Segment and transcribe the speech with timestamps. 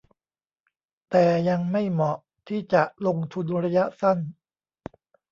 [1.09, 2.17] แต่ยังไม่เหมาะ
[2.47, 4.17] ที่จะลงทุนระยะสั้น